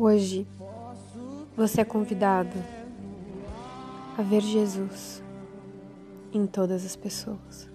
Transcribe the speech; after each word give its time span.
Hoje 0.00 0.46
você 1.56 1.80
é 1.80 1.84
convidado 1.84 2.56
a 4.16 4.22
ver 4.22 4.40
Jesus 4.42 5.20
em 6.32 6.46
todas 6.46 6.86
as 6.86 6.94
pessoas. 6.94 7.68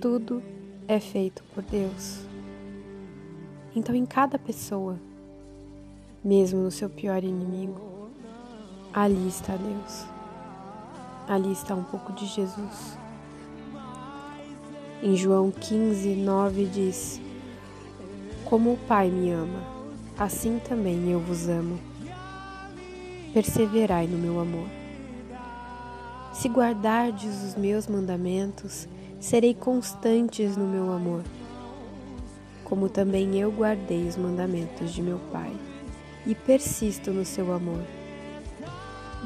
Tudo 0.00 0.40
é 0.86 1.00
feito 1.00 1.42
por 1.52 1.64
Deus. 1.64 2.20
Então, 3.74 3.96
em 3.96 4.06
cada 4.06 4.38
pessoa, 4.38 4.96
mesmo 6.22 6.60
no 6.60 6.70
seu 6.70 6.88
pior 6.88 7.24
inimigo, 7.24 8.08
ali 8.92 9.26
está 9.26 9.56
Deus. 9.56 10.06
Ali 11.26 11.50
está 11.50 11.74
um 11.74 11.82
pouco 11.82 12.12
de 12.12 12.26
Jesus. 12.26 12.96
Em 15.02 15.16
João 15.16 15.50
15, 15.50 16.14
9 16.14 16.64
diz: 16.66 17.20
Como 18.44 18.74
o 18.74 18.78
Pai 18.86 19.10
me 19.10 19.32
ama, 19.32 19.75
assim 20.18 20.58
também 20.58 21.10
eu 21.10 21.20
vos 21.20 21.48
amo. 21.48 21.78
Perseverai 23.32 24.06
no 24.06 24.16
meu 24.16 24.40
amor. 24.40 24.66
Se 26.32 26.48
guardardes 26.48 27.42
os 27.42 27.54
meus 27.54 27.86
mandamentos, 27.86 28.88
serei 29.20 29.54
constantes 29.54 30.56
no 30.56 30.66
meu 30.66 30.92
amor, 30.92 31.22
como 32.64 32.88
também 32.88 33.38
eu 33.38 33.50
guardei 33.50 34.06
os 34.06 34.16
mandamentos 34.16 34.92
de 34.92 35.02
meu 35.02 35.18
Pai, 35.32 35.52
e 36.26 36.34
persisto 36.34 37.10
no 37.10 37.24
seu 37.24 37.52
amor. 37.52 37.82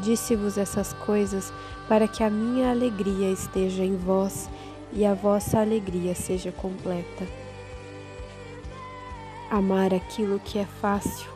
Disse-vos 0.02 0.56
essas 0.56 0.92
coisas 0.92 1.52
para 1.88 2.06
que 2.06 2.22
a 2.22 2.30
minha 2.30 2.70
alegria 2.70 3.30
esteja 3.30 3.84
em 3.84 3.96
vós 3.96 4.48
e 4.92 5.04
a 5.04 5.14
vossa 5.14 5.58
alegria 5.58 6.14
seja 6.14 6.52
completa. 6.52 7.26
Amar 9.50 9.92
aquilo 9.92 10.38
que 10.38 10.60
é 10.60 10.64
fácil, 10.64 11.28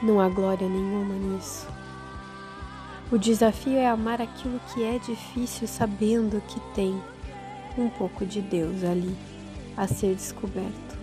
não 0.00 0.20
há 0.20 0.28
glória 0.28 0.68
nenhuma 0.68 1.14
nisso. 1.14 1.66
O 3.10 3.18
desafio 3.18 3.76
é 3.76 3.88
amar 3.88 4.22
aquilo 4.22 4.60
que 4.72 4.84
é 4.84 4.98
difícil, 4.98 5.66
sabendo 5.66 6.40
que 6.46 6.60
tem 6.74 7.02
um 7.76 7.88
pouco 7.88 8.24
de 8.24 8.40
Deus 8.40 8.84
ali 8.84 9.16
a 9.76 9.86
ser 9.86 10.14
descoberto. 10.14 10.96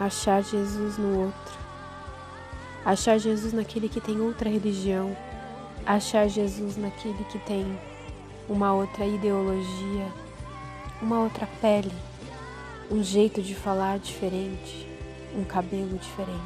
Achar 0.00 0.42
Jesus 0.42 0.98
no 0.98 1.26
outro, 1.26 1.58
achar 2.84 3.18
Jesus 3.18 3.52
naquele 3.52 3.88
que 3.88 4.00
tem 4.00 4.20
outra 4.20 4.48
religião, 4.48 5.16
achar 5.86 6.26
Jesus 6.26 6.76
naquele 6.76 7.22
que 7.24 7.38
tem 7.38 7.78
uma 8.48 8.72
outra 8.72 9.06
ideologia, 9.06 10.06
uma 11.00 11.20
outra 11.20 11.48
pele, 11.60 11.92
um 12.90 13.02
jeito 13.02 13.42
de 13.42 13.54
falar 13.54 13.98
diferente, 13.98 14.88
um 15.36 15.44
cabelo 15.44 15.98
diferente, 15.98 16.40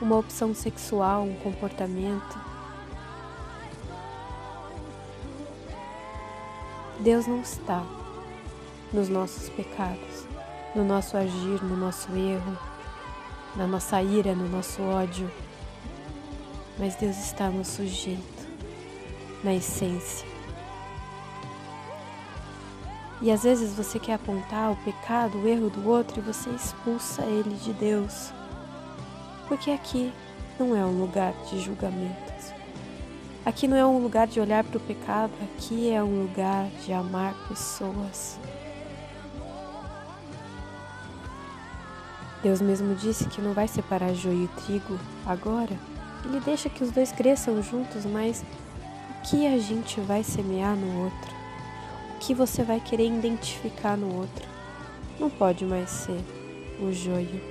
uma 0.00 0.18
opção 0.18 0.54
sexual, 0.54 1.22
um 1.22 1.34
comportamento 1.36 2.52
Deus 7.02 7.26
não 7.26 7.40
está 7.40 7.84
nos 8.92 9.08
nossos 9.08 9.48
pecados, 9.48 10.24
no 10.72 10.84
nosso 10.84 11.16
agir, 11.16 11.60
no 11.60 11.76
nosso 11.76 12.14
erro, 12.14 12.56
na 13.56 13.66
nossa 13.66 14.00
ira, 14.00 14.36
no 14.36 14.48
nosso 14.48 14.80
ódio, 14.82 15.28
mas 16.78 16.94
Deus 16.94 17.16
está 17.16 17.48
no 17.50 17.64
sujeito, 17.64 18.46
na 19.42 19.52
essência. 19.52 20.31
E 23.22 23.30
às 23.30 23.44
vezes 23.44 23.72
você 23.72 24.00
quer 24.00 24.14
apontar 24.14 24.72
o 24.72 24.76
pecado, 24.78 25.38
o 25.38 25.46
erro 25.46 25.70
do 25.70 25.88
outro 25.88 26.18
e 26.18 26.22
você 26.22 26.50
expulsa 26.50 27.22
ele 27.22 27.54
de 27.54 27.72
Deus, 27.72 28.32
porque 29.46 29.70
aqui 29.70 30.12
não 30.58 30.74
é 30.74 30.84
um 30.84 31.00
lugar 31.00 31.32
de 31.48 31.60
julgamento. 31.60 32.32
Aqui 33.46 33.68
não 33.68 33.76
é 33.76 33.86
um 33.86 33.98
lugar 33.98 34.26
de 34.26 34.40
olhar 34.40 34.64
para 34.64 34.76
o 34.76 34.80
pecado, 34.80 35.30
aqui 35.40 35.88
é 35.88 36.02
um 36.02 36.22
lugar 36.22 36.66
de 36.84 36.92
amar 36.92 37.34
pessoas. 37.48 38.40
Deus 42.42 42.60
mesmo 42.60 42.92
disse 42.96 43.28
que 43.28 43.40
não 43.40 43.52
vai 43.52 43.68
separar 43.68 44.14
joio 44.14 44.44
e 44.44 44.60
trigo 44.62 44.98
agora. 45.24 45.78
Ele 46.24 46.40
deixa 46.40 46.68
que 46.68 46.82
os 46.82 46.90
dois 46.90 47.12
cresçam 47.12 47.62
juntos, 47.62 48.04
mas 48.04 48.44
o 49.10 49.30
que 49.30 49.46
a 49.46 49.58
gente 49.58 50.00
vai 50.00 50.24
semear 50.24 50.74
no 50.74 51.04
outro? 51.04 51.41
Que 52.24 52.34
você 52.34 52.62
vai 52.62 52.78
querer 52.78 53.08
identificar 53.08 53.96
no 53.96 54.20
outro? 54.20 54.48
Não 55.18 55.28
pode 55.28 55.64
mais 55.64 55.90
ser 55.90 56.20
o 56.80 56.92
joio. 56.92 57.42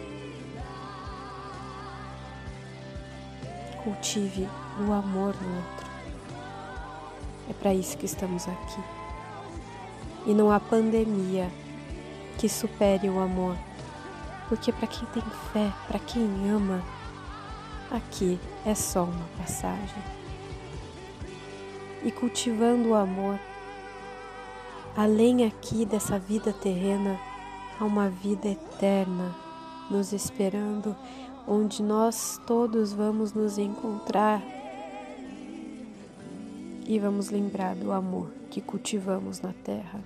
Cultive 3.84 4.48
o 4.80 4.94
amor 4.94 5.36
no 5.42 5.56
outro. 5.58 5.92
É 7.50 7.54
para 7.54 7.74
isso 7.74 7.98
que 7.98 8.06
estamos 8.06 8.48
aqui. 8.48 8.82
E 10.26 10.34
não 10.34 10.50
há 10.50 10.58
pandemia 10.58 11.52
que 12.38 12.48
supere 12.48 13.10
o 13.10 13.20
amor. 13.20 13.58
Porque 14.48 14.72
para 14.72 14.88
quem 14.88 15.06
tem 15.10 15.24
fé, 15.52 15.70
para 15.86 16.00
quem 16.00 16.50
ama, 16.50 16.82
aqui 17.92 18.40
é 18.66 18.74
só 18.74 19.04
uma 19.04 19.28
passagem. 19.38 20.02
E 22.06 22.10
cultivando 22.10 22.92
o 22.92 22.96
amor, 22.96 23.38
além 24.96 25.46
aqui 25.46 25.86
dessa 25.86 26.20
vida 26.20 26.52
terrena, 26.52 27.20
há 27.80 27.86
uma 27.86 28.10
vida 28.10 28.48
eterna 28.48 29.34
nos 29.90 30.14
esperando, 30.14 30.96
onde 31.48 31.82
nós 31.82 32.40
todos 32.46 32.94
vamos 32.94 33.34
nos 33.34 33.58
encontrar 33.58 34.42
e 36.86 37.00
vamos 37.00 37.30
lembrar 37.30 37.76
do 37.76 37.92
amor 37.92 38.32
que 38.50 38.62
cultivamos 38.62 39.42
na 39.42 39.54
terra. 39.54 40.02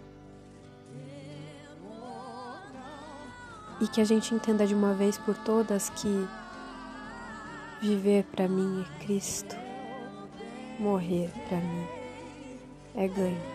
E 3.81 3.87
que 3.87 3.99
a 3.99 4.05
gente 4.05 4.33
entenda 4.33 4.65
de 4.65 4.73
uma 4.73 4.93
vez 4.93 5.17
por 5.17 5.35
todas 5.35 5.89
que 5.89 6.27
viver 7.81 8.23
para 8.25 8.47
mim 8.47 8.83
é 8.83 9.03
Cristo, 9.03 9.55
morrer 10.79 11.29
para 11.49 11.57
mim 11.57 11.87
é 12.95 13.07
ganho. 13.07 13.54